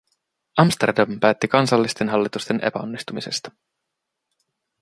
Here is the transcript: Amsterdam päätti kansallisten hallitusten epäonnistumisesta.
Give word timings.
Amsterdam 0.57 1.19
päätti 1.19 1.47
kansallisten 1.47 2.09
hallitusten 2.09 2.59
epäonnistumisesta. 2.63 3.51